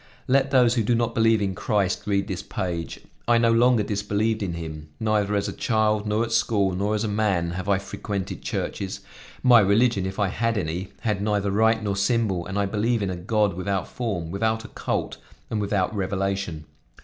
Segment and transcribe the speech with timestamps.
[0.27, 4.41] Let those who do not believe in Christ read this page; I no longer disbelieved
[4.41, 4.89] in him.
[4.99, 9.01] Neither as a child, nor at school, nor as a man, have I frequented churches;
[9.43, 13.11] my religion, if I had any, had neither rite nor symbol, and I believed in
[13.11, 15.17] a God without form, without a cult,
[15.51, 16.65] and without revelation.